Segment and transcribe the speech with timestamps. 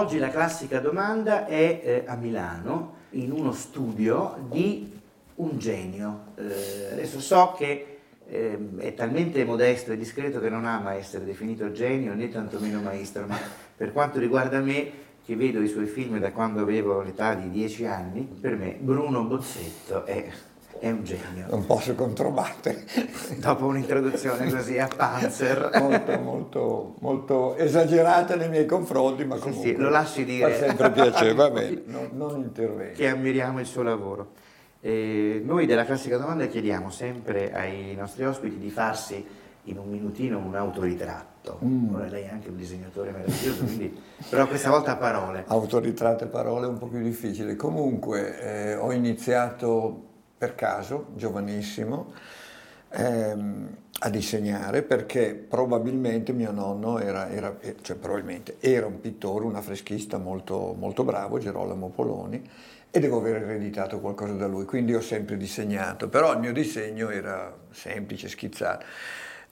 [0.00, 4.98] Oggi la classica domanda è eh, a Milano, in uno studio di
[5.34, 6.28] un genio.
[6.36, 11.70] Eh, adesso so che eh, è talmente modesto e discreto che non ama essere definito
[11.72, 13.38] genio né tantomeno maestro, ma
[13.76, 14.90] per quanto riguarda me,
[15.22, 19.24] che vedo i suoi film da quando avevo l'età di dieci anni, per me Bruno
[19.24, 20.26] Bozzetto è
[20.80, 21.46] è un genio.
[21.50, 22.86] Non posso controbattere.
[23.36, 25.70] Dopo un'introduzione così a Panzer.
[25.78, 29.68] molto, molto, molto esagerata nei miei confronti, ma comunque...
[29.68, 30.50] Sì, sì, lo lasci dire.
[30.50, 32.96] Fa sempre piacere, va bene, non, non intervengo.
[32.96, 34.32] Che ammiriamo il suo lavoro.
[34.80, 39.22] Eh, noi della classica domanda chiediamo sempre ai nostri ospiti di farsi
[39.64, 41.58] in un minutino un autoritratto.
[41.62, 41.94] Mm.
[41.94, 43.94] Ora lei è anche un disegnatore meraviglioso, quindi,
[44.30, 45.44] però questa volta a parole.
[45.46, 47.54] Autoritratto e parole è un po' più difficile.
[47.54, 50.08] Comunque eh, ho iniziato
[50.40, 52.14] per caso, giovanissimo,
[52.92, 59.54] ehm, a disegnare perché probabilmente mio nonno era, era, cioè probabilmente, era un pittore, un
[59.54, 62.42] affreschista molto, molto bravo, Gerolamo Poloni,
[62.90, 67.10] e devo aver ereditato qualcosa da lui, quindi ho sempre disegnato, però il mio disegno
[67.10, 68.86] era semplice, schizzato.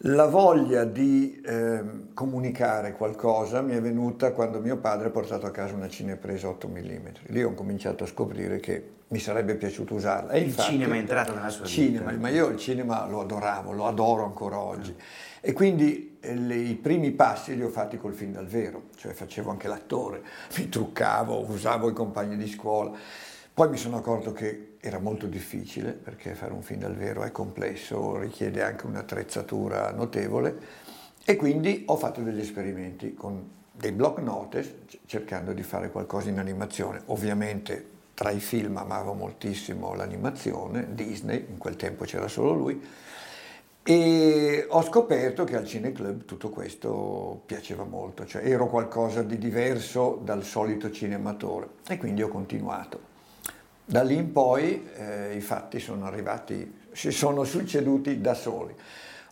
[0.03, 1.83] La voglia di eh,
[2.15, 6.69] comunicare qualcosa mi è venuta quando mio padre ha portato a casa una cinepresa 8
[6.69, 7.07] mm.
[7.29, 10.33] Lì ho cominciato a scoprire che mi sarebbe piaciuto usarla.
[10.33, 12.21] E il infatti, cinema è entrato nella sua cinema, vita.
[12.21, 14.95] Ma io il cinema lo adoravo, lo adoro ancora oggi.
[15.41, 19.12] E quindi eh, le, i primi passi li ho fatti col film dal vero, cioè
[19.12, 20.23] facevo anche l'attore,
[20.59, 22.93] mi truccavo, usavo i compagni di scuola.
[23.59, 27.33] Poi mi sono accorto che era molto difficile perché fare un film dal vero è
[27.33, 30.56] complesso, richiede anche un'attrezzatura notevole
[31.25, 36.38] e quindi ho fatto degli esperimenti con dei block notice cercando di fare qualcosa in
[36.38, 37.03] animazione.
[37.06, 37.84] Ovviamente
[38.15, 42.81] tra i film amavo moltissimo l'animazione, Disney, in quel tempo c'era solo lui,
[43.83, 50.21] e ho scoperto che al Cineclub tutto questo piaceva molto, cioè ero qualcosa di diverso
[50.22, 53.08] dal solito cinematore e quindi ho continuato.
[53.91, 58.75] Da lì in poi eh, i fatti sono arrivati, si sono succeduti da soli.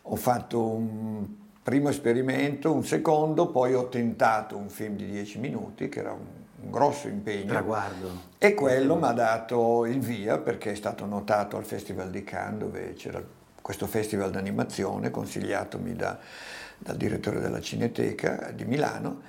[0.01, 1.27] Ho fatto un
[1.61, 6.25] primo esperimento, un secondo, poi ho tentato un film di dieci minuti, che era un,
[6.63, 7.49] un grosso impegno.
[7.49, 8.09] Traguardo.
[8.39, 12.57] E quello mi ha dato il via perché è stato notato al Festival di Cannes,
[12.61, 13.21] dove c'era
[13.61, 16.17] questo festival d'animazione consigliatomi da,
[16.79, 19.21] dal direttore della Cineteca di Milano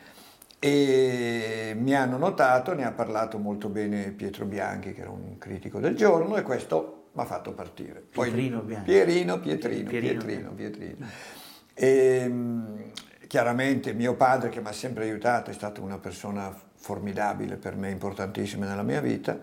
[0.59, 5.79] e mi hanno notato, ne ha parlato molto bene Pietro Bianchi che era un critico
[5.79, 8.03] del giorno e questo mi ha fatto partire.
[8.13, 8.91] Poi, Pietrino Bianchi.
[8.91, 11.07] Pierino, Pietrino, Pierino, Pietrino, Pietrino.
[11.75, 12.33] E,
[13.29, 17.91] chiaramente mio padre che mi ha sempre aiutato è stato una persona formidabile per me,
[17.91, 19.39] importantissima nella mia vita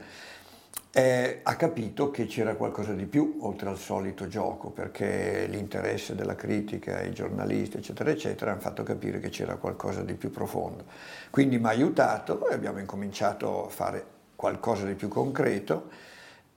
[0.98, 6.36] eh, ha capito che c'era qualcosa di più oltre al solito gioco, perché l'interesse della
[6.36, 10.86] critica, i giornalisti, eccetera, eccetera, hanno fatto capire che c'era qualcosa di più profondo.
[11.32, 14.06] Quindi mi ha aiutato e abbiamo incominciato a fare
[14.38, 15.90] qualcosa di più concreto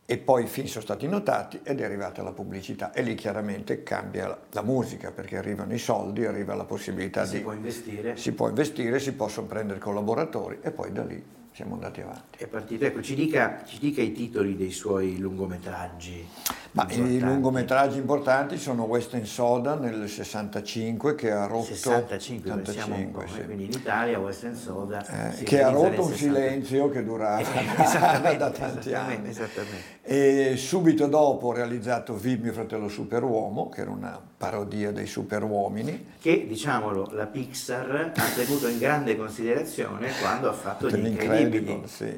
[0.06, 3.82] e poi i film sono stati notati ed è arrivata la pubblicità e lì chiaramente
[3.82, 7.42] cambia la musica perché arrivano i soldi, arriva la possibilità si di...
[7.42, 8.16] Può investire.
[8.16, 12.38] Si può investire, si possono prendere collaboratori e poi da lì siamo andati avanti.
[12.38, 16.24] È partito, ecco, ci dica, ci dica i titoli dei suoi lungometraggi.
[16.70, 23.44] Ma i lungometraggi importanti sono Western Soda nel 65 che ha rotto 65, 65 sì.
[23.44, 27.42] quindi in Italia Western Soda eh, che ha rotto un silenzio che durava
[28.38, 29.28] da tanti anni.
[29.28, 29.97] Esattamente.
[30.10, 36.12] E subito dopo ho realizzato Viv mio fratello superuomo che era una parodia dei superuomini.
[36.18, 42.16] Che diciamolo la Pixar ha tenuto in grande considerazione quando ha fatto gli incredibili sì,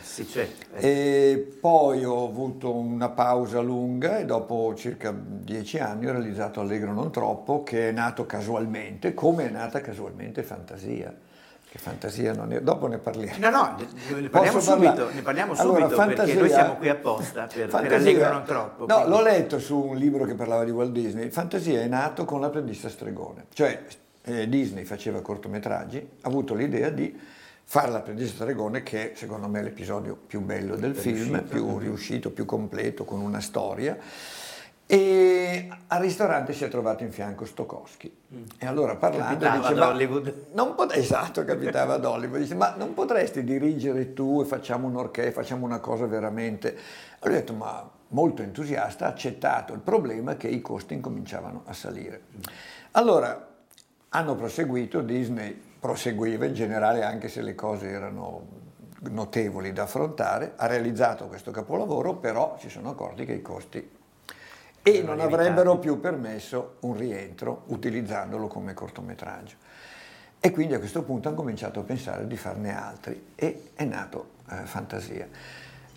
[0.00, 6.10] sì, cioè, e poi ho avuto una pausa lunga e dopo circa dieci anni ho
[6.10, 11.14] realizzato Allegro non troppo che è nato casualmente come è nata casualmente Fantasia
[11.72, 13.38] che fantasia non è, dopo ne parliamo.
[13.38, 13.76] No, no,
[14.20, 17.88] ne parliamo subito, ne parliamo subito allora, fantasia, perché noi siamo qui apposta per, fantasia,
[17.88, 18.86] per Allegro non troppo.
[18.86, 19.10] No, quindi.
[19.10, 21.30] l'ho letto su un libro che parlava di Walt Disney.
[21.30, 23.84] Fantasia è nato con l'apprendista stregone, cioè
[24.20, 27.18] eh, Disney faceva cortometraggi, ha avuto l'idea di
[27.64, 31.42] fare l'apprendista stregone che secondo me è l'episodio più bello del film, riuscito.
[31.44, 33.96] più riuscito, più completo, con una storia
[34.86, 38.14] E al ristorante si è trovato in fianco Stokowski.
[38.34, 38.42] Mm.
[38.58, 40.34] E allora parlando capitava dice, ad Hollywood.
[40.52, 42.40] Non pot- esatto, capitava ad Hollywood.
[42.40, 46.76] Dice, ma non potresti dirigere tu e facciamo un'orchestra, facciamo una cosa veramente...
[47.20, 51.72] Allora ho detto, ma molto entusiasta, ha accettato il problema che i costi incominciavano a
[51.72, 52.22] salire.
[52.92, 53.48] Allora,
[54.10, 58.60] hanno proseguito, Disney proseguiva in generale anche se le cose erano
[59.10, 64.00] notevoli da affrontare, ha realizzato questo capolavoro, però si sono accorti che i costi
[64.82, 69.54] e non avrebbero più permesso un rientro utilizzandolo come cortometraggio.
[70.40, 74.30] E quindi a questo punto hanno cominciato a pensare di farne altri e è nato
[74.50, 75.28] eh, Fantasia.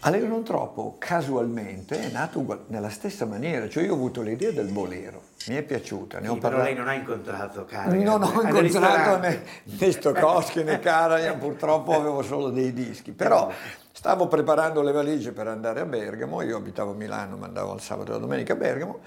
[0.02, 4.72] Allegro non troppo, casualmente, è nato nella stessa maniera, cioè io ho avuto l'idea del
[4.72, 6.64] bolero, mi è piaciuta, ne sì, ho parlato.
[6.64, 8.04] Però lei non ha incontrato Karajan.
[8.04, 13.52] Non ho incontrato né, né Stokowski né Karajan, purtroppo avevo solo dei dischi, però
[13.96, 17.80] stavo preparando le valigie per andare a Bergamo, io abitavo a Milano, ma andavo al
[17.80, 19.00] sabato e la domenica a Bergamo,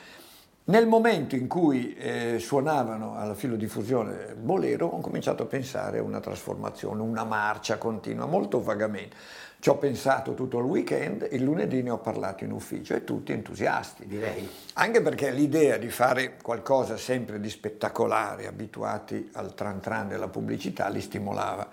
[0.65, 6.21] nel momento in cui eh, suonavano alla filodiffusione Bolero, ho cominciato a pensare a una
[6.21, 9.15] trasformazione, una marcia continua, molto vagamente.
[9.61, 13.33] Ci ho pensato tutto il weekend, il lunedì ne ho parlato in ufficio e tutti
[13.33, 14.07] entusiasti.
[14.07, 14.49] Direi.
[14.75, 20.89] Anche perché l'idea di fare qualcosa sempre di spettacolare, abituati al tran tran della pubblicità,
[20.89, 21.69] li stimolava.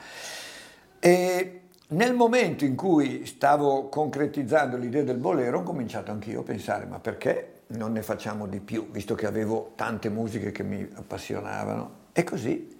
[0.99, 6.85] E nel momento in cui stavo concretizzando l'idea del bolero, ho cominciato anch'io a pensare,
[6.85, 12.03] ma perché non ne facciamo di più, visto che avevo tante musiche che mi appassionavano?
[12.13, 12.73] E così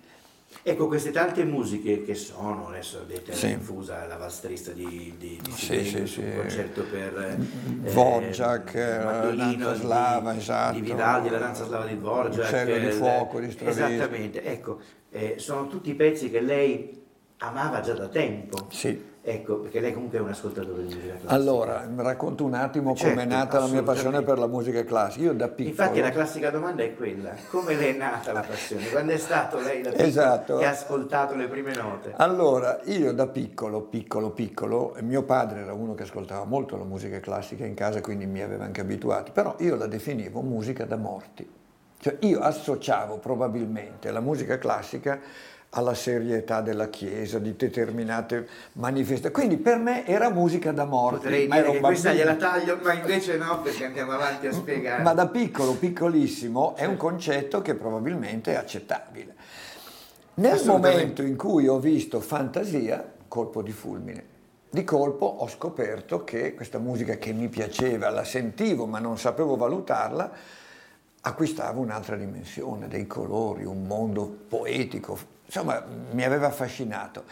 [0.63, 3.52] Ecco, queste tante musiche che sono, adesso detta sì.
[3.52, 9.75] infusa la valstrista di, di, di sì, sì, sì, un concerto per Dvorak, eh, Danza
[9.75, 10.74] Slava, di, esatto.
[10.74, 12.46] di Vivaldi, la danza slava di Dvorak.
[12.46, 13.94] Cielo di fuoco di Stravinsky.
[13.94, 14.80] Esattamente, ecco,
[15.12, 17.05] eh, sono tutti pezzi che lei
[17.40, 18.68] amava già da tempo.
[18.70, 19.14] Sì.
[19.28, 21.34] Ecco, perché lei comunque è un ascoltatore di musica classica.
[21.34, 25.26] Allora, racconto un attimo certo, come è nata la mia passione per la musica classica.
[25.26, 25.70] Io da piccolo...
[25.70, 28.88] Infatti la classica domanda è quella, come le è nata la passione?
[28.90, 30.58] Quando è stato lei da piccolo esatto.
[30.58, 32.14] che ha ascoltato le prime note?
[32.18, 37.20] Allora, io da piccolo, piccolo, piccolo, mio padre era uno che ascoltava molto la musica
[37.20, 41.50] classica in casa, quindi mi aveva anche abituati, però io la definivo musica da morti.
[41.98, 45.20] Cioè io associavo probabilmente la musica classica
[45.77, 49.33] alla serietà della Chiesa, di determinate manifestazioni.
[49.33, 51.18] Quindi per me era musica da morte.
[51.18, 55.04] Potrei ma dire che questa gliela taglio, ma invece no, perché andiamo avanti a spiegare.
[55.04, 59.36] Ma da piccolo, piccolissimo, è un concetto che probabilmente è accettabile.
[60.36, 64.33] Nel momento in cui ho visto Fantasia, colpo di fulmine.
[64.69, 69.56] Di colpo ho scoperto che questa musica che mi piaceva, la sentivo ma non sapevo
[69.56, 70.31] valutarla,
[71.22, 75.18] acquistava un'altra dimensione, dei colori, un mondo poetico,
[75.56, 75.81] insomma
[76.12, 77.24] mi aveva affascinato.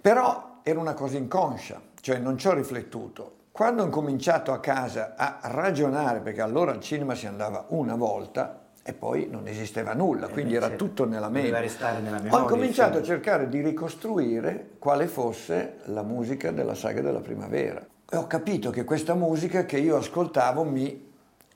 [0.00, 3.40] Però era una cosa inconscia, cioè non ci ho riflettuto.
[3.52, 8.60] Quando ho cominciato a casa a ragionare, perché allora al cinema si andava una volta
[8.82, 11.50] e poi non esisteva nulla, eh, quindi era tutto nella mente.
[11.50, 17.20] Nella memoria, ho cominciato a cercare di ricostruire quale fosse la musica della saga della
[17.20, 17.86] primavera.
[18.10, 21.10] E ho capito che questa musica che io ascoltavo mi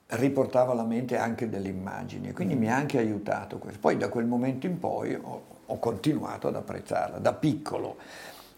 [0.08, 3.80] riportava alla mente anche delle immagini quindi mi ha anche aiutato questo.
[3.80, 7.96] Poi da quel momento in poi ho, ho continuato ad apprezzarla, da piccolo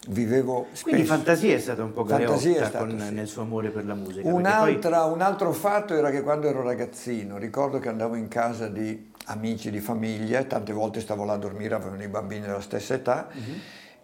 [0.07, 0.83] vivevo spesso.
[0.83, 2.57] Quindi fantasia è stata un po' con, sì.
[3.11, 4.21] nel suo amore per la musica.
[4.21, 4.31] Poi...
[4.31, 4.45] Un
[5.21, 9.79] altro fatto era che quando ero ragazzino, ricordo che andavo in casa di amici di
[9.79, 13.59] famiglia, tante volte stavo là a dormire, avevano i bambini della stessa età, uh-huh.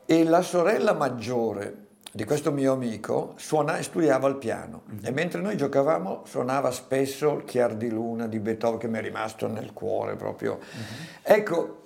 [0.06, 5.00] e la sorella maggiore di questo mio amico suona, studiava il piano uh-huh.
[5.02, 9.02] e mentre noi giocavamo suonava spesso il Chiar di Luna di Beethoven che mi è
[9.02, 10.60] rimasto nel cuore proprio.
[10.60, 11.34] Uh-huh.
[11.34, 11.85] Ecco,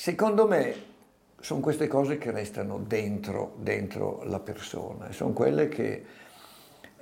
[0.00, 0.74] secondo me
[1.40, 6.04] sono queste cose che restano dentro, dentro la persona, sono quelle che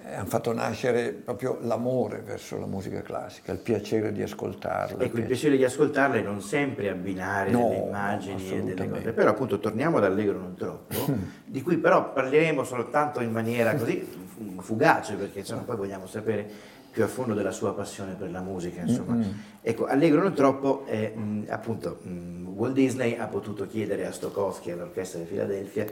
[0.03, 5.05] eh, hanno fatto nascere proprio l'amore verso la musica classica, il piacere di ascoltarla.
[5.05, 9.13] Ecco, il piacere di ascoltarla e non sempre abbinare no, delle immagini e delle cose.
[9.13, 10.97] Però appunto torniamo ad Allegro non troppo,
[11.47, 14.27] di cui però parleremo soltanto in maniera così
[14.59, 16.51] fugace, perché insomma poi vogliamo sapere
[16.99, 18.81] più a fondo della sua passione per la musica.
[18.81, 19.15] Insomma.
[19.15, 19.31] Mm-hmm.
[19.63, 24.71] Ecco, Allegro non troppo, eh, mh, appunto, mh, Walt Disney ha potuto chiedere a Stokowski
[24.71, 25.87] e all'orchestra di Filadelfia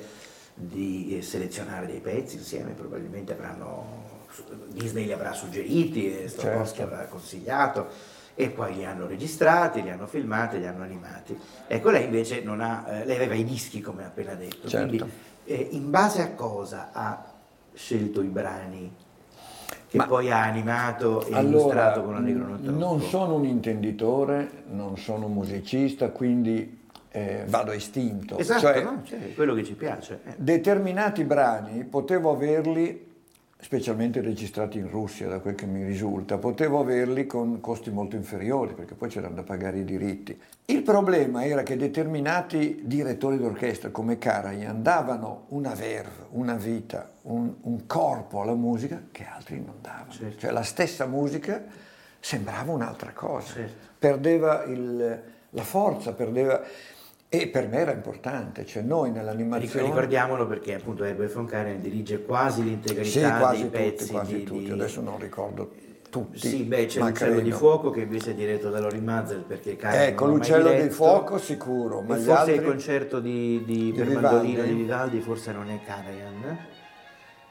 [0.52, 4.24] di eh, selezionare dei pezzi insieme, probabilmente avranno,
[4.66, 6.92] Disney li avrà suggeriti e Stokowski certo.
[6.92, 7.86] avrà consigliato
[8.34, 11.38] e poi li hanno registrati, li hanno filmati, li hanno animati.
[11.68, 14.88] Ecco, lei invece non ha, eh, lei aveva i dischi come ha appena detto, certo.
[14.88, 15.12] quindi
[15.44, 17.32] eh, in base a cosa ha
[17.72, 19.04] scelto i brani
[19.96, 22.78] che Ma poi ha animato e allora, illustrato con Allegro non troppo?
[22.78, 28.36] Non sono un intenditore, non sono un musicista, quindi eh, vado a istinto.
[28.38, 29.00] Esatto, cioè, no?
[29.04, 30.20] cioè, quello che ci piace.
[30.24, 30.34] Eh.
[30.36, 33.05] Determinati brani potevo averli
[33.66, 38.74] specialmente registrati in Russia, da quel che mi risulta, potevo averli con costi molto inferiori,
[38.74, 40.40] perché poi c'erano da pagare i diritti.
[40.66, 47.54] Il problema era che determinati direttori d'orchestra come Karajan davano una verve, una vita, un,
[47.62, 50.12] un corpo alla musica che altri non davano.
[50.12, 50.38] Certo.
[50.38, 51.64] Cioè la stessa musica
[52.20, 53.86] sembrava un'altra cosa, certo.
[53.98, 56.62] perdeva il, la forza, perdeva...
[57.28, 59.86] E per me era importante, cioè noi nell'animazione...
[59.86, 64.34] Ricordiamolo perché appunto Herbert von Karajan dirige quasi l'integrità sì, quasi dei tutti, pezzi quasi
[64.36, 64.70] di, tutti, di...
[64.70, 65.72] adesso non ricordo
[66.08, 66.38] tutti.
[66.38, 70.06] Sì, beh, c'è l'uccello di fuoco che invece è diretto da Lori Mazzel perché Karajan
[70.06, 72.54] Ecco, l'uccello di fuoco sicuro, ma e gli forse altri...
[72.54, 76.58] il concerto di, di, per mandolino di Vivaldi forse non è Karajan.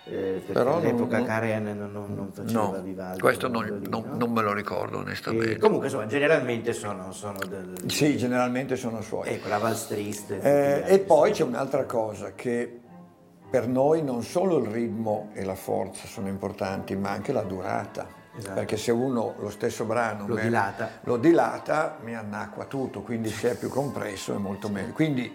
[0.07, 3.19] Eh, Però all'epoca non, Karajan non, non, faceva no, Vivaldi.
[3.19, 5.53] Questo non, non, me lo ricordo onestamente.
[5.53, 9.29] E comunque insomma, generalmente sono, sono del, Sì, generalmente sono suoi.
[9.29, 10.39] Ecco, la Vals Triste.
[10.41, 12.81] Eh, e poi c'è un'altra cosa che
[13.49, 18.23] per noi non solo il ritmo e la forza sono importanti, ma anche la durata.
[18.37, 18.53] Esatto.
[18.53, 20.89] Perché se uno lo stesso brano lo, me, dilata.
[21.03, 24.91] lo dilata, mi annacqua tutto, quindi se è più compresso è molto meglio.
[24.91, 25.33] Quindi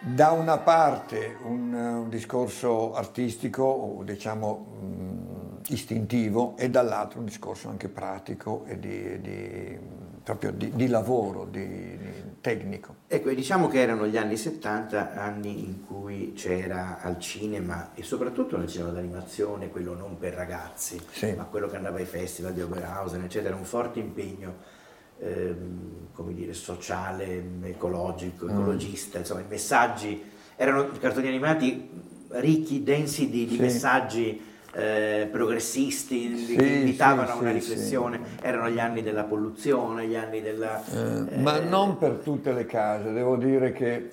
[0.00, 7.68] da una parte un, un discorso artistico o diciamo mh, istintivo e dall'altro un discorso
[7.68, 9.78] anche pratico e di, di
[10.22, 11.98] proprio di, di lavoro, di,
[12.40, 12.94] tecnico.
[13.06, 18.56] Ecco, diciamo che erano gli anni 70, anni in cui c'era al cinema e soprattutto
[18.56, 21.32] nel cinema d'animazione, quello non per ragazzi, sì.
[21.32, 24.78] ma quello che andava ai festival di Oberhausen, eccetera, un forte impegno
[25.20, 28.50] ehm, come dire, sociale, ecologico, mm.
[28.50, 29.20] ecologista, mm.
[29.20, 30.22] insomma i messaggi
[30.56, 31.88] erano cartoni animati
[32.32, 33.60] ricchi, densi di, di sì.
[33.60, 40.06] messaggi eh, progressisti sì, che invitavano sì, a una riflessione, erano gli anni della polluzione,
[40.06, 40.82] gli anni della...
[40.84, 44.10] Eh, eh, ma non per tutte le case, devo dire che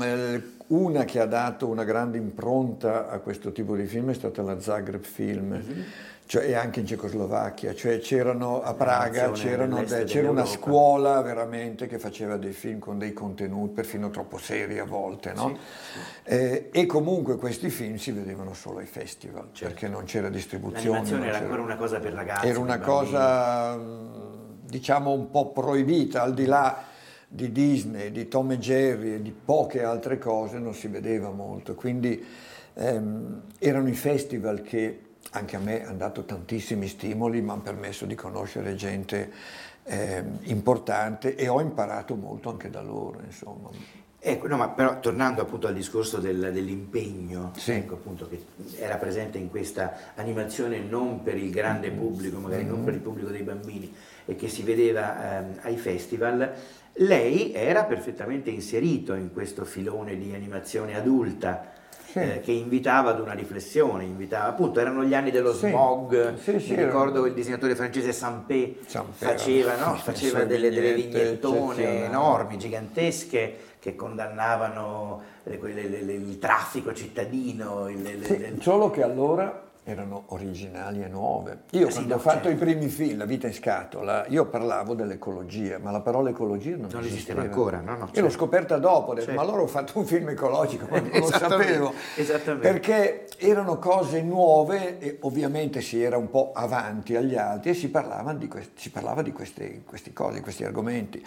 [0.00, 4.42] eh, una che ha dato una grande impronta a questo tipo di film è stata
[4.42, 5.48] la Zagreb Film.
[5.48, 5.82] Mm-hmm
[6.30, 11.98] cioè, e anche in Cecoslovacchia, cioè c'erano a Praga c'erano, c'era una scuola veramente che
[11.98, 15.48] faceva dei film con dei contenuti perfino troppo seri a volte, no?
[15.48, 15.54] sì,
[15.92, 16.32] sì.
[16.32, 19.74] Eh, e comunque questi film si vedevano solo ai festival certo.
[19.74, 20.98] perché non c'era distribuzione.
[20.98, 22.46] L'animazione era ancora una cosa per ragazzi.
[22.46, 26.84] Era una cosa diciamo un po' proibita, al di là
[27.26, 31.74] di Disney, di Tom e Jerry e di poche altre cose non si vedeva molto,
[31.74, 32.24] quindi
[32.74, 38.06] ehm, erano i festival che anche a me hanno dato tantissimi stimoli, mi hanno permesso
[38.06, 39.32] di conoscere gente
[39.84, 43.70] eh, importante e ho imparato molto anche da loro, insomma.
[44.22, 47.72] Ecco, no, ma però tornando appunto al discorso del, dell'impegno, sì.
[47.72, 48.44] ecco, appunto, che
[48.76, 52.72] era presente in questa animazione non per il grande pubblico, magari mm-hmm.
[52.74, 53.94] non per il pubblico dei bambini,
[54.26, 56.52] e che si vedeva ehm, ai festival,
[56.94, 61.78] lei era perfettamente inserito in questo filone di animazione adulta
[62.10, 62.18] sì.
[62.18, 65.68] eh, che invitava ad una riflessione, invitava, appunto erano gli anni dello sì.
[65.68, 68.76] smog, sì, mi ricordo il disegnatore francese Sampé,
[69.12, 69.94] faceva, no?
[69.96, 77.88] faceva delle, delle vignettone enormi, gigantesche, che condannavano le, le, le, il traffico cittadino.
[77.88, 81.62] Il, solo che allora erano originali e nuove.
[81.72, 82.50] Io eh quando ho fatto certo.
[82.50, 86.88] i primi film, La vita in scatola, io parlavo dell'ecologia, ma la parola ecologia non,
[86.92, 87.78] non esisteva ancora.
[87.80, 88.16] No, no, certo.
[88.16, 88.44] Io l'ho certo.
[88.44, 89.32] scoperta dopo, certo.
[89.32, 91.92] ma allora ho fatto un film ecologico, ma non lo sapevo.
[92.60, 97.90] Perché erano cose nuove e ovviamente si era un po' avanti agli altri e si,
[97.90, 101.24] di questi, si parlava di queste, queste cose, di questi argomenti.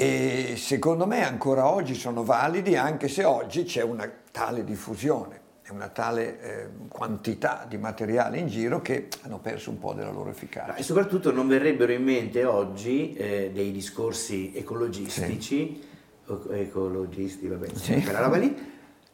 [0.00, 5.88] E secondo me ancora oggi sono validi, anche se oggi c'è una tale diffusione una
[5.88, 10.74] tale eh, quantità di materiale in giro che hanno perso un po' della loro efficacia.
[10.74, 15.82] E soprattutto non verrebbero in mente oggi eh, dei discorsi ecologistici,
[16.24, 16.36] sì.
[16.50, 18.02] ecologisti, vabbè, sì.
[18.02, 18.54] quella roba lì,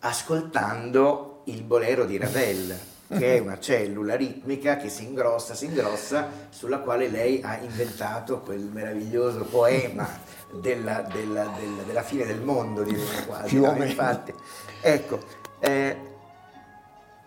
[0.01, 2.79] ascoltando il bolero di Ravel.
[3.07, 8.41] che è una cellula ritmica che si ingrossa, si ingrossa, sulla quale lei ha inventato
[8.41, 10.09] quel meraviglioso poema
[10.61, 13.49] della, della, della, della fine del mondo, direi quasi.
[13.49, 13.85] Più no?
[13.85, 14.33] Infatti,
[14.81, 15.21] ecco,
[15.61, 16.13] eh,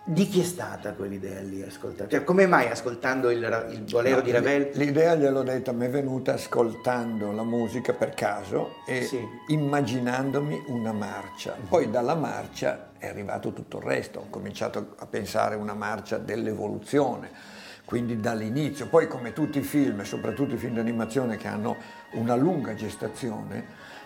[0.10, 2.10] di chi è stata quell'idea lì ascoltare?
[2.10, 4.70] Cioè, come mai ascoltando il, il bolero no, di Ravel?
[4.76, 9.22] L'idea gliel'ho detta, mi è venuta ascoltando la musica per caso e sì.
[9.48, 11.58] immaginandomi una marcia.
[11.68, 17.30] Poi dalla marcia è arrivato tutto il resto, ho cominciato a pensare una marcia dell'evoluzione,
[17.84, 18.88] quindi dall'inizio.
[18.88, 21.76] Poi come tutti i film, soprattutto i film d'animazione che hanno
[22.14, 23.66] una lunga gestazione,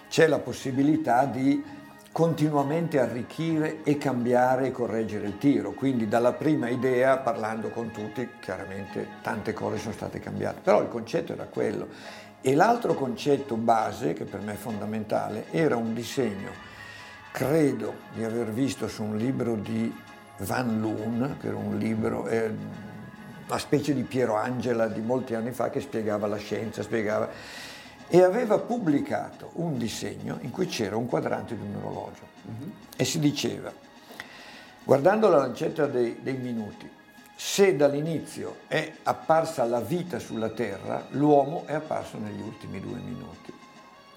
[0.09, 1.63] c'è la possibilità di
[2.11, 5.71] continuamente arricchire e cambiare e correggere il tiro.
[5.71, 10.89] Quindi dalla prima idea, parlando con tutti, chiaramente tante cose sono state cambiate, però il
[10.89, 11.87] concetto era quello.
[12.41, 16.49] E l'altro concetto base, che per me è fondamentale, era un disegno,
[17.31, 19.95] credo di aver visto su un libro di
[20.39, 22.51] Van Loon, che era un libro, eh,
[23.47, 27.29] una specie di Piero Angela di molti anni fa che spiegava la scienza, spiegava,
[28.13, 32.69] e aveva pubblicato un disegno in cui c'era un quadrante di un orologio mm-hmm.
[32.97, 33.71] e si diceva,
[34.83, 36.89] guardando la lancetta dei, dei minuti,
[37.33, 43.53] se dall'inizio è apparsa la vita sulla Terra, l'uomo è apparso negli ultimi due minuti.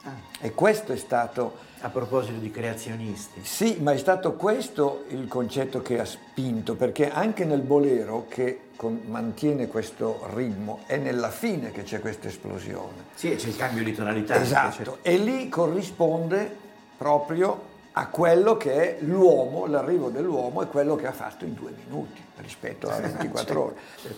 [0.03, 0.11] Ah.
[0.41, 1.73] E questo è stato...
[1.85, 3.45] A proposito di creazionisti.
[3.45, 8.61] Sì, ma è stato questo il concetto che ha spinto, perché anche nel bolero, che
[8.77, 13.05] con, mantiene questo ritmo, è nella fine che c'è questa esplosione.
[13.15, 14.41] Sì, c'è il cambio di tonalità.
[14.41, 16.63] Esatto, e lì corrisponde
[16.97, 21.73] proprio a quello che è l'uomo, l'arrivo dell'uomo e quello che ha fatto in due
[21.85, 23.75] minuti rispetto a 24 ore.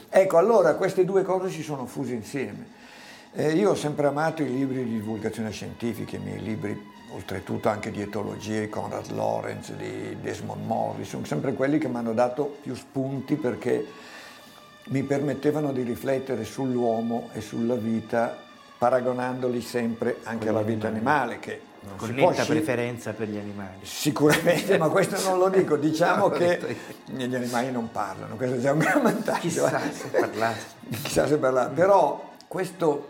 [0.08, 2.74] Ecco, allora queste due cose si sono fuse insieme.
[3.32, 7.90] Eh, io ho sempre amato i libri di divulgazione scientifica, i miei libri, oltretutto anche
[7.90, 12.56] di etologia, di Conrad Lorenz, di Desmond Morris, sono sempre quelli che mi hanno dato
[12.62, 13.84] più spunti perché
[14.88, 18.44] mi permettevano di riflettere sull'uomo e sulla vita
[18.78, 23.78] paragonandoli sempre anche alla vita animale che non con netta sci- preferenza per gli animali.
[23.82, 26.76] Sicuramente, ma questo non lo dico, diciamo che
[27.06, 29.40] gli animali non parlano, questo è già un gran vantaggio.
[29.40, 30.56] Chissà se parlare.
[31.02, 33.08] Chissà se parlare, però questo,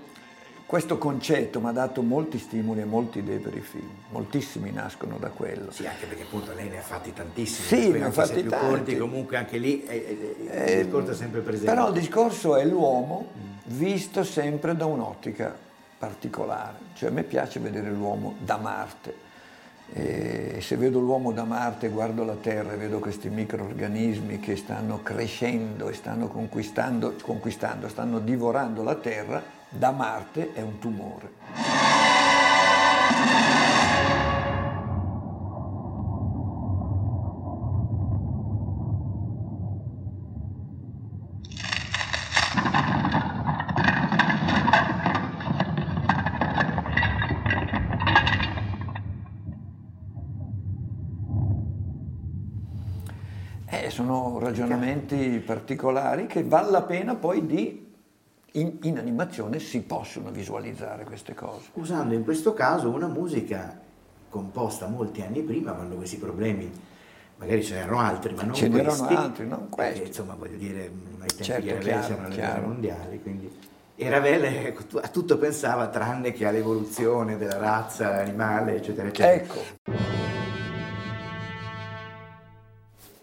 [0.67, 5.17] questo concetto mi ha dato molti stimoli e molte idee per i film, moltissimi nascono
[5.17, 5.71] da quello.
[5.71, 8.67] Sì, anche perché appunto lei ne ha fatti tantissimi, sì, ne ha fatti più tanti.
[8.67, 11.73] corti, comunque anche lì è, è, è, il discorso è sempre presente.
[11.73, 13.27] Però il discorso è l'uomo
[13.67, 15.57] visto sempre da un'ottica
[15.99, 19.25] particolare, cioè a me piace vedere l'uomo da Marte
[19.93, 25.03] e se vedo l'uomo da Marte, guardo la Terra e vedo questi microorganismi che stanno
[25.03, 31.97] crescendo e stanno conquistando, conquistando, stanno divorando la Terra, da Marte è un tumore.
[53.97, 57.85] sono ragionamenti particolari che vale la pena poi di
[58.53, 61.69] in, in, animazione si possono visualizzare queste cose.
[61.75, 63.81] Usando in questo caso una musica
[64.29, 66.71] composta molti anni prima, quando questi problemi,
[67.37, 68.91] magari ce n'erano altri, ma non ce questi.
[68.91, 69.93] Ce n'erano altri, non questi.
[69.93, 73.59] Perché, insomma, voglio dire, ai tempi certo, di Ravel c'erano le guerre mondiali, quindi...
[73.99, 79.33] E Ravel ecco, a tutto pensava tranne che all'evoluzione della razza animale, eccetera, eccetera.
[79.33, 80.36] Ecco.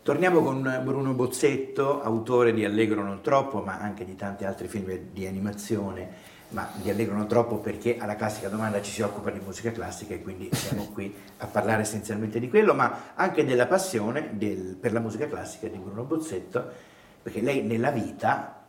[0.03, 4.93] Torniamo con Bruno Bozzetto, autore di Allegro non troppo, ma anche di tanti altri film
[5.13, 6.09] di animazione,
[6.49, 10.13] ma di Allegro non troppo perché alla classica domanda ci si occupa di musica classica
[10.13, 14.91] e quindi siamo qui a parlare essenzialmente di quello, ma anche della passione del, per
[14.91, 16.69] la musica classica di Bruno Bozzetto,
[17.23, 18.65] perché lei nella vita,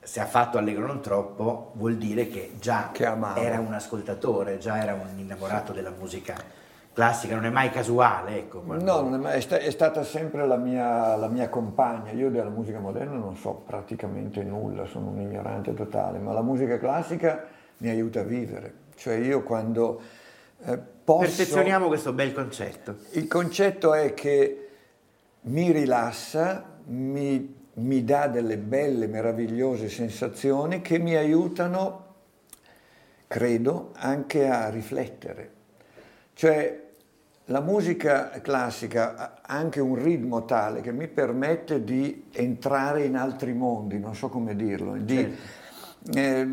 [0.00, 4.80] se ha fatto Allegro non troppo, vuol dire che già che era un ascoltatore, già
[4.80, 6.36] era un innamorato della musica
[6.96, 8.38] classica, non è mai casuale.
[8.38, 9.02] Ecco, quando...
[9.02, 12.10] No, è, mai, è, sta, è, stata sempre la mia, la mia, compagna.
[12.12, 16.78] Io della musica moderna non so praticamente nulla, sono un ignorante totale, ma la musica
[16.78, 17.44] classica
[17.78, 18.72] mi aiuta a vivere.
[18.94, 20.00] Cioè io quando
[20.64, 21.20] eh, posso...
[21.20, 22.96] Perfezioniamo questo bel concetto.
[23.10, 24.68] Il concetto è che
[25.42, 32.04] mi rilassa, mi, mi dà delle belle, meravigliose sensazioni che mi aiutano,
[33.26, 35.50] credo, anche a riflettere.
[36.32, 36.84] Cioè,
[37.46, 43.52] la musica classica ha anche un ritmo tale che mi permette di entrare in altri
[43.52, 44.96] mondi, non so come dirlo.
[44.96, 46.18] Di, certo.
[46.18, 46.48] eh,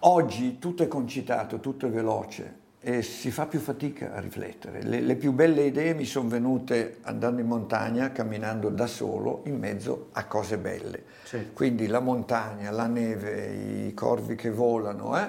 [0.00, 4.82] oggi tutto è concitato, tutto è veloce e si fa più fatica a riflettere.
[4.82, 9.58] Le, le più belle idee mi sono venute andando in montagna, camminando da solo in
[9.58, 11.04] mezzo a cose belle.
[11.24, 11.52] Certo.
[11.54, 15.26] Quindi la montagna, la neve, i corvi che volano, eh,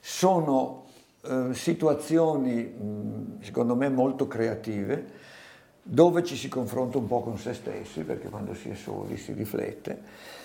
[0.00, 0.86] sono
[1.22, 5.26] eh, situazioni secondo me molto creative
[5.82, 9.32] dove ci si confronta un po' con se stessi perché quando si è soli si
[9.32, 10.36] riflette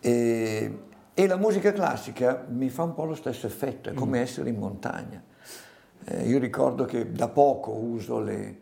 [0.00, 0.78] e,
[1.14, 4.22] e la musica classica mi fa un po' lo stesso effetto, è come mm.
[4.22, 5.22] essere in montagna.
[6.04, 8.58] Eh, io ricordo che da poco uso le,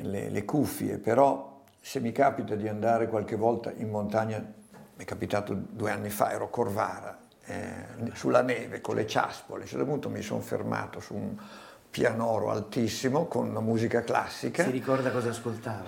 [0.00, 5.06] le, le cuffie, però se mi capita di andare qualche volta in montagna, mi è
[5.06, 7.16] capitato due anni fa, ero a Corvara,
[7.48, 9.60] eh, sulla neve con le ciaspole.
[9.60, 11.36] A un certo punto mi sono fermato su un
[11.90, 14.64] pianoro altissimo con una musica classica.
[14.64, 15.84] Si ricorda cosa ascoltava?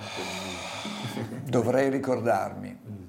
[1.45, 2.79] Dovrei ricordarmi.
[2.89, 3.09] Mm.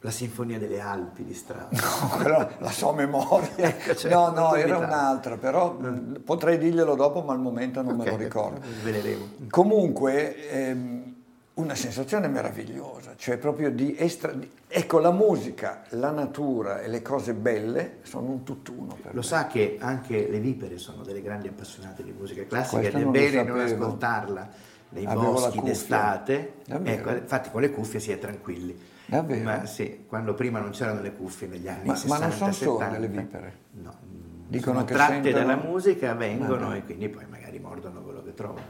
[0.00, 1.70] La Sinfonia delle Alpi di Strauss.
[1.70, 3.50] No, quella la so memoria.
[3.56, 6.16] ecco, cioè, no, no, era un'altra, però mm.
[6.24, 8.60] potrei dirglielo dopo, ma al momento non okay, me lo ricordo.
[8.82, 9.28] Vedremo.
[9.48, 11.17] Comunque, ehm,
[11.58, 14.32] una sensazione meravigliosa, cioè proprio di, estra...
[14.68, 19.26] Ecco, la musica, la natura e le cose belle sono un tutt'uno per Lo me.
[19.26, 23.42] sa che anche le vipere sono delle grandi appassionate di musica classica ed è bene
[23.42, 24.48] non ascoltarla
[24.90, 26.52] nei Avevo boschi d'estate.
[26.66, 28.78] Ecco, infatti con le cuffie si è tranquilli.
[29.06, 29.42] Davvero?
[29.42, 32.52] Ma sì, quando prima non c'erano le cuffie negli anni Ma- ma 60 non sono
[32.52, 32.84] 70.
[32.84, 33.52] sorde le vipere?
[33.72, 33.94] No.
[34.06, 36.74] mm, Dicono sono che tratte sentono- dalla musica, vengono Ma no.
[36.76, 38.66] e quindi poi magari mordono quello che trovano.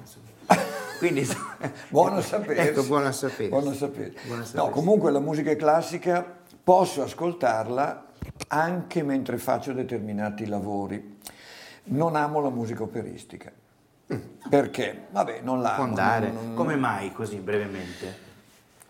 [0.98, 1.26] Quindi,
[1.88, 2.68] Buono sapere.
[2.68, 3.48] Ecco, buono sapere.
[3.48, 4.12] Buono sapere.
[4.26, 6.24] Buono No, comunque la musica classica
[6.62, 8.06] posso ascoltarla
[8.48, 11.16] anche mentre faccio determinati lavori.
[11.84, 13.50] Non amo la musica operistica.
[14.48, 15.06] Perché?
[15.10, 15.84] Vabbè, non la amo.
[15.84, 16.30] andare.
[16.30, 18.26] non- non- Come mai così brevemente?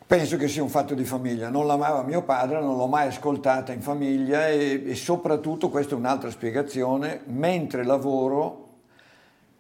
[0.07, 3.73] Penso che sia un fatto di famiglia, non l'amava mio padre, non l'ho mai ascoltata
[3.73, 8.68] in famiglia e, e soprattutto, questa è un'altra spiegazione, mentre lavoro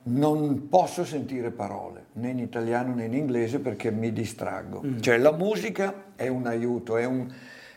[0.08, 4.82] non posso sentire parole, né in italiano né in inglese perché mi distraggo.
[5.00, 7.26] Cioè la musica è un aiuto, è un,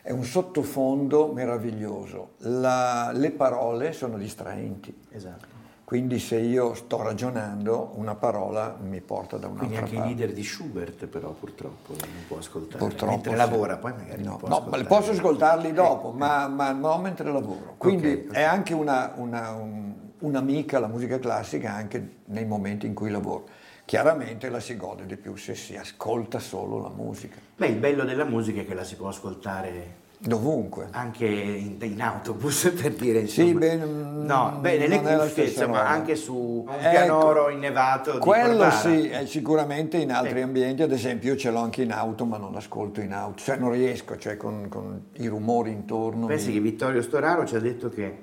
[0.02, 4.94] è un sottofondo meraviglioso, La- le parole sono distraenti.
[5.10, 5.50] Esatto.
[5.84, 10.14] Quindi se io sto ragionando, una parola mi porta da Quindi un'altra anche i parte.
[10.14, 12.78] leader di Schubert però purtroppo non può ascoltare.
[12.78, 13.36] Purtroppo Mentre sì.
[13.36, 14.84] lavora poi magari no, può no, ascoltare.
[14.84, 17.74] posso ascoltarli dopo, Eh, ma, ma non mentre lavoro.
[17.76, 18.34] Quindi Ok, ok.
[18.34, 19.91] è anche una- una- un-
[20.22, 23.46] un'amica la musica classica anche nei momenti in cui lavoro.
[23.84, 28.04] Chiaramente la si gode di più se si ascolta solo la musica, Beh, il bello
[28.04, 30.86] della musica è che la si può ascoltare dovunque.
[30.92, 33.48] anche in, in autobus per dire insomma.
[33.48, 35.88] Sì, beh, mm, no, beh, nelle cuffie insomma roba.
[35.88, 40.46] anche su un Ecco, pianoro innevato Quello sì, eh, sicuramente in altri Ecco.
[40.46, 43.56] ambienti, ad esempio io ce l'ho anche in auto, ma non ascolto in auto, cioè
[43.56, 46.26] non riesco, cioè con, con i rumori intorno.
[46.26, 48.18] Pensi mi- che Vittorio Storaro ci ha detto che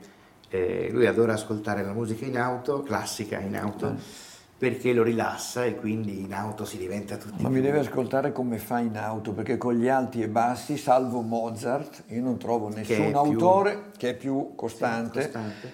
[0.49, 3.95] eh, lui adora ascoltare la musica in auto, classica in auto,
[4.57, 8.57] perché lo rilassa e quindi in auto si diventa tutti Ma mi deve ascoltare come
[8.57, 12.95] fa in auto, perché con gli alti e bassi, salvo Mozart, io non trovo nessun
[12.95, 15.21] è più- autore che è più costante.
[15.21, 15.73] costante.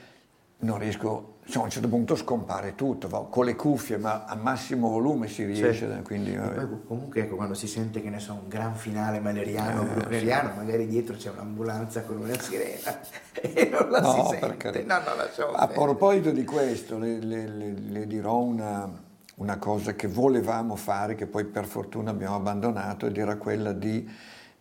[0.57, 4.35] Non riesco, insomma, a un certo punto scompare tutto, va con le cuffie, ma a
[4.35, 6.01] massimo volume si riesce, Certo.
[6.03, 9.85] quindi poi comunque ecco, quando si sente che ne so un gran finale maleriano Eh,
[9.85, 12.99] bruckneriano, magari dietro c'è un'ambulanza con una sirena
[13.39, 14.83] e non la No, si sente.
[14.83, 18.89] No, no, A proposito di questo, le, le- le- le dirò una,
[19.35, 24.09] una cosa che volevamo fare, che poi per fortuna abbiamo abbandonato, ed era quella di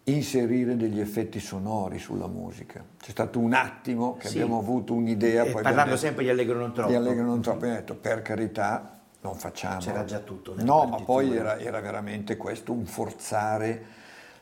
[0.05, 2.85] inserire degli effetti sonori sulla musica.
[3.01, 4.37] C'è stato un attimo che Sì.
[4.39, 6.91] abbiamo avuto un'idea, E poi parlando detto- sempre di Allegro non troppo.
[6.91, 9.79] di Allegro non troppo, abbiamo detto per carità non facciamo.
[9.81, 13.85] C'era già tutto No, ma poi era, era veramente questo, un forzare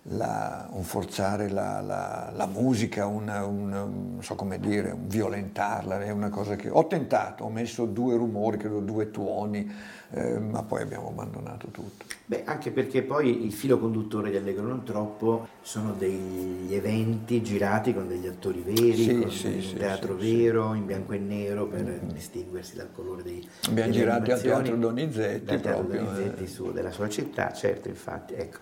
[0.07, 6.01] la, un forzare la, la- la musica, un, un- non so come dire, un violentarla,
[6.03, 9.71] è una cosa che ho tentato, ho messo due rumori, credo due tuoni,
[10.11, 12.05] eh, ma poi abbiamo abbandonato tutto.
[12.25, 17.93] Beh, anche perché poi il filo conduttore di Allegro non troppo sono degli eventi girati
[17.93, 21.19] con degli attori veri, Sì, con sì, un sì, teatro sì, vero, in bianco e
[21.19, 24.41] nero per distinguersi dal colore dei Abbiamo girati al.
[24.41, 26.47] Teatro Donizetti Dal teatro proprio, Donizetti eh.
[26.47, 28.59] su, della sua città, certo, infatti, ecco.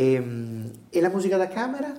[0.00, 1.92] Ehm, E, la musica da camera?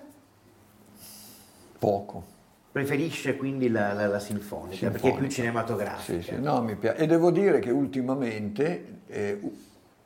[1.77, 2.37] Poco.
[2.71, 5.33] Preferisce quindi la, la- la sinfonica, perché è più Sinfonica.
[5.33, 6.21] cinematografica.
[6.21, 7.01] Sì, sì, no, mi piace.
[7.01, 9.39] E devo dire che ultimamente eh,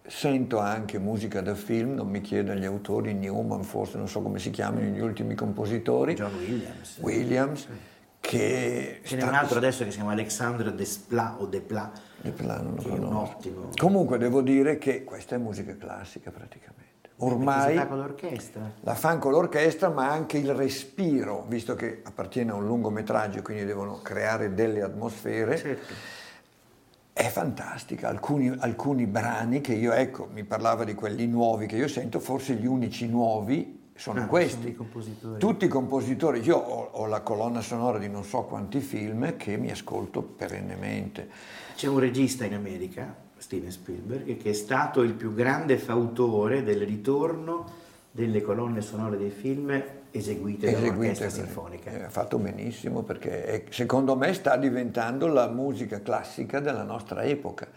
[0.08, 4.40] sento anche musica da film, non mi chiedo gli autori, Newman forse, non so come
[4.40, 6.98] si chiamano gli ultimi compositori, John Williams.
[7.00, 7.68] Williams,
[8.20, 9.02] che...
[9.04, 12.02] Ce n'è un altro adesso che si chiama Alexandre Desplat o Desplat,
[12.36, 13.36] Plano non lo conosco.
[13.36, 13.70] ottimo.
[13.78, 16.93] Comunque devo dire che questa è musica classica praticamente.
[17.18, 18.72] Ormai fa con l'orchestra.
[18.82, 23.66] la fan con l'orchestra, ma anche il respiro, visto che appartiene a un lungometraggio, quindi
[23.66, 25.58] devono creare delle atmosfere.
[25.58, 25.94] Certo.
[27.14, 31.88] È fantastica, alcuni, alcuni brani che io, ecco, mi parlava di quelli nuovi che io
[31.88, 34.76] sento, forse gli unici nuovi sono Ah, questi.
[35.20, 35.38] sono.
[35.38, 39.56] Tutti i compositori, io ho, ho la colonna sonora di non so quanti film che
[39.58, 41.30] mi ascolto perennemente.
[41.76, 46.80] C'è un regista in America, Steven Spielberg, che è stato il più grande fautore del
[46.86, 51.92] ritorno delle colonne sonore dei film eseguite, per- sinfonica.
[51.92, 57.24] eh, Ha fatto benissimo perché è- secondo me sta diventando la musica classica della nostra
[57.24, 57.68] epoca.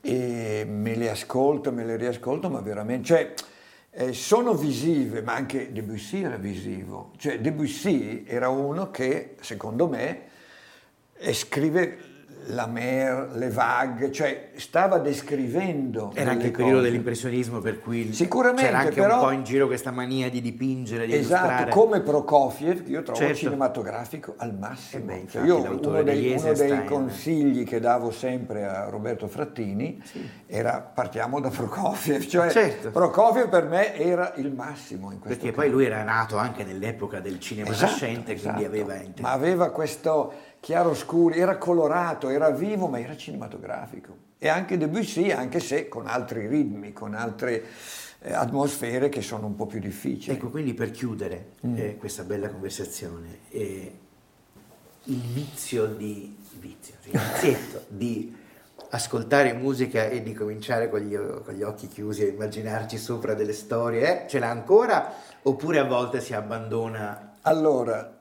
[0.00, 3.04] E me le ascolto, me le riascolto, ma veramente...
[3.06, 3.34] Cioè,
[3.90, 7.10] eh, sono visive, ma anche Debussy era visivo.
[7.16, 10.20] Cioè Debussy era uno che, secondo me,
[11.16, 12.05] eh, scrive
[12.48, 16.10] la mer, le vague, cioè stava descrivendo.
[16.14, 19.66] Era anche il periodo dell'impressionismo per cui Sicuramente, c'era anche però, un po' in giro
[19.66, 21.70] questa mania di dipingere, di esatto, illustrare.
[21.70, 23.36] come Prokofiev, che io trovo Certo.
[23.36, 25.02] cinematografico al massimo.
[25.02, 30.02] Eh beh, Cioè, io uno dei, uno dei consigli che davo sempre a Roberto Frattini
[30.46, 32.90] era partiamo da Prokofiev, cioè Certo.
[32.90, 37.20] Prokofiev per me era il massimo in questo Perché poi lui era nato anche nell'epoca
[37.20, 38.66] del cinema Esatto, nascente, quindi esatto.
[38.66, 40.32] aveva Ma aveva questo
[40.66, 44.16] chiaroscuro, era colorato, era vivo, ma era cinematografico.
[44.36, 47.62] E anche Debussy, anche se con altri ritmi, con altre
[48.18, 50.34] eh, atmosfere che sono un po' più difficili.
[50.34, 51.76] Ecco, quindi per chiudere Mm.
[51.76, 53.92] eh, questa bella conversazione, eh,
[55.04, 58.36] il vizio di, vizio, il vizietto di
[58.90, 63.52] ascoltare musica e di cominciare con gli, con gli occhi chiusi a immaginarci sopra delle
[63.52, 67.36] storie, eh, ce l'ha ancora oppure a volte si abbandona?
[67.42, 68.15] Allora,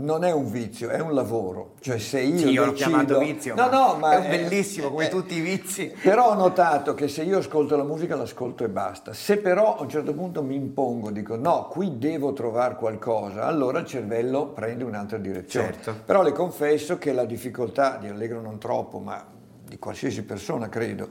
[0.00, 1.74] non è un vizio, è un lavoro.
[1.80, 2.88] Cioè se io Sì, io l'ho decido...
[2.88, 5.92] chiamato vizio, no, ma no, ma è un bellissimo come eh, tutti i vizi.
[6.02, 9.12] Però ho notato che se io ascolto la musica l'ascolto e basta.
[9.12, 13.80] Se però a un certo punto mi impongo, dico no, qui devo trovare qualcosa, allora
[13.80, 15.72] il cervello prende un'altra direzione.
[15.72, 15.94] Certo.
[16.04, 19.24] Però le confesso che la difficoltà di Allegro non troppo, ma
[19.64, 21.08] di qualsiasi persona credo,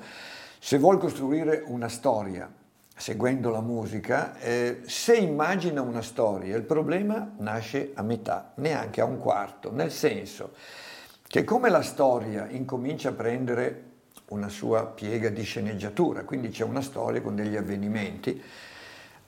[0.60, 2.50] se vuol costruire una storia
[3.00, 9.06] seguendo la musica, eh, se immagina una storia, il problema nasce a metà, neanche a
[9.06, 10.52] un quarto, nel senso
[11.26, 13.84] che come la storia incomincia a prendere
[14.30, 18.42] una sua piega di sceneggiatura, quindi c'è una storia con degli avvenimenti,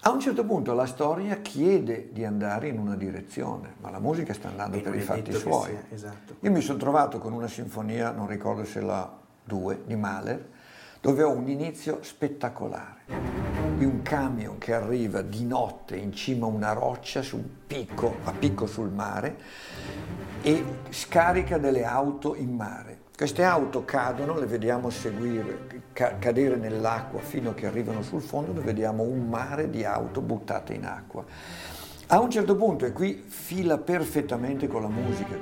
[0.01, 4.33] a un certo punto la storia chiede di andare in una direzione, ma la musica
[4.33, 5.69] sta andando E per i fatti suoi.
[5.69, 6.35] sia, esatto.
[6.41, 9.09] Io mi sono trovato con una sinfonia, non ricordo se la
[9.45, 10.49] 2, di Mahler,
[10.99, 13.40] dove ho un inizio spettacolare
[13.81, 17.23] di un camion che arriva di notte in cima a una roccia
[17.65, 19.37] picco, a picco sul mare
[20.43, 22.99] e scarica delle auto in mare.
[23.17, 28.51] Queste auto cadono, le vediamo seguire, ca- cadere nell'acqua fino a che arrivano sul fondo,
[28.51, 31.25] dove vediamo un mare di auto buttate in acqua.
[32.05, 35.35] A un certo punto, e qui fila perfettamente con la musica,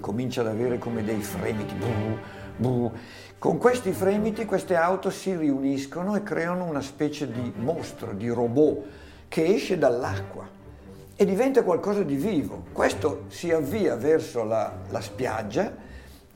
[0.00, 2.18] comincia ad avere come dei fremiti, brr,
[2.56, 2.90] brr.
[3.38, 8.84] Con questi fremiti queste auto si riuniscono e creano una specie di mostro, di robot
[9.28, 10.48] che esce dall'acqua
[11.14, 12.64] e diventa qualcosa di vivo.
[12.72, 15.84] Questo si avvia verso la, la spiaggia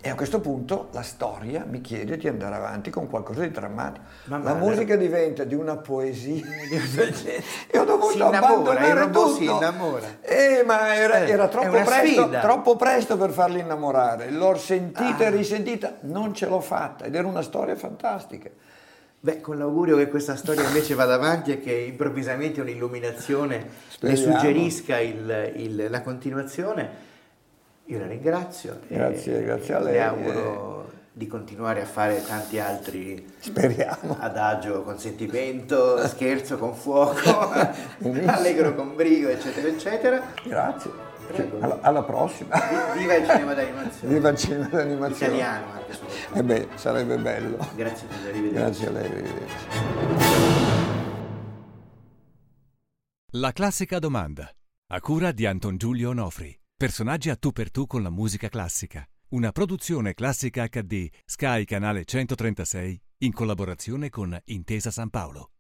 [0.03, 4.05] e a questo punto la storia mi chiede di andare avanti con qualcosa di drammatico.
[4.25, 6.43] Ma la Mahler- musica diventa di una poesia
[7.71, 9.35] e ho dovuto Si innamora, abbandonare tutto.
[9.35, 10.07] si innamora.
[10.23, 14.31] Eh, ma era, Eh, era troppo, presto, troppo presto per farli innamorare.
[14.31, 15.27] L'ho sentita Ah.
[15.27, 18.49] e risentita, non ce l'ho fatta ed era una storia fantastica.
[19.23, 24.39] Beh, con l'augurio che questa storia invece vada avanti e che improvvisamente un'illuminazione le Speriamo.
[24.39, 27.09] suggerisca il- il- la continuazione,
[27.91, 28.81] io la ringrazio.
[28.89, 29.93] e Grazie, grazie a lei.
[29.95, 34.17] Le auguro di continuare a fare tanti altri Speriamo.
[34.21, 37.51] adagio con sentimento, scherzo con fuoco,
[38.27, 40.23] allegro con brio, eccetera, eccetera.
[40.45, 41.09] Grazie.
[41.61, 42.57] Alla, alla prossima.
[42.95, 44.15] Vi- Viva il cinema d'animazione.
[44.15, 45.35] Viva il cinema d'animazione.
[45.35, 46.39] Italiano anche soprattutto.
[46.39, 47.69] Eh beh, sarebbe bello.
[47.77, 48.55] Grazie mille, arrivederci.
[48.55, 49.57] Grazie a lei, arrivederci.
[53.35, 54.49] La classica domanda.
[54.93, 56.60] A cura di Anton Giulio Onofri.
[56.81, 59.07] Personaggi a tu per tu con la musica classica.
[59.33, 65.51] Una produzione classica HD Sky Canale 136 in collaborazione con Intesa San Paolo.